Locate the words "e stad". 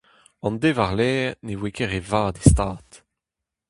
2.41-2.89